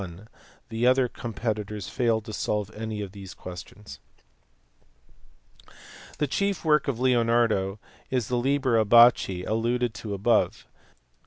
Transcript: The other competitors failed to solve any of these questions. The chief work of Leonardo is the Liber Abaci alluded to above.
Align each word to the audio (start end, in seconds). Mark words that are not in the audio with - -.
The 0.69 0.87
other 0.87 1.07
competitors 1.07 1.87
failed 1.87 2.25
to 2.25 2.33
solve 2.33 2.71
any 2.73 3.01
of 3.01 3.11
these 3.11 3.35
questions. 3.35 3.99
The 6.17 6.25
chief 6.25 6.65
work 6.65 6.87
of 6.87 6.99
Leonardo 6.99 7.79
is 8.09 8.27
the 8.27 8.37
Liber 8.37 8.83
Abaci 8.83 9.45
alluded 9.45 9.93
to 9.93 10.15
above. 10.15 10.65